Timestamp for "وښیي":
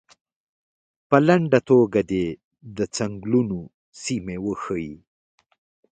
4.45-4.95